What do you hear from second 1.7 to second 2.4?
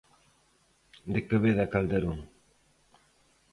Calderón.